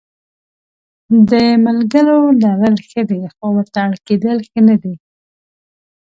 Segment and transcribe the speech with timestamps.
[1.29, 1.31] د
[1.65, 4.95] ملګرو لرل ښه دي خو ورته اړ کېدل ښه نه دي.